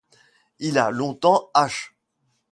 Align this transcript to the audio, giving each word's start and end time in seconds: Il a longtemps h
Il 0.57 0.79
a 0.79 0.89
longtemps 0.89 1.51
h 1.53 1.91